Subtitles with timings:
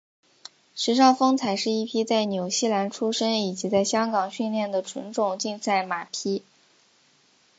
[0.75, 6.41] 时尚风采是一匹在纽西兰出生以及在香港训练的纯种竞赛马匹。